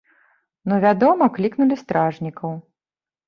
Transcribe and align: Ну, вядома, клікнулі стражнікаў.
Ну, 0.71 0.77
вядома, 0.85 1.27
клікнулі 1.37 1.77
стражнікаў. 1.83 2.51